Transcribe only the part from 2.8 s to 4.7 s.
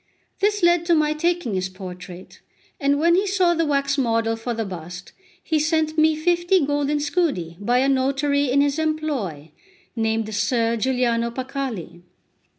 when he saw the wax model for the